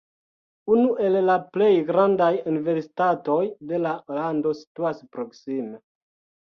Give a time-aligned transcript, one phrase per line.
[0.75, 3.39] Unu el la plej grandaj universitatoj
[3.73, 5.83] de la lando situas proksime.